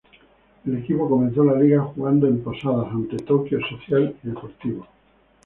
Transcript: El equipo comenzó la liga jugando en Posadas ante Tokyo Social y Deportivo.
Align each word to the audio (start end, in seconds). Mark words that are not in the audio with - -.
El 0.65 0.77
equipo 0.79 1.07
comenzó 1.07 1.43
la 1.43 1.59
liga 1.59 1.83
jugando 1.83 2.25
en 2.25 2.41
Posadas 2.43 2.87
ante 2.91 3.17
Tokyo 3.17 3.59
Social 3.69 4.15
y 4.23 4.29
Deportivo. 4.29 4.87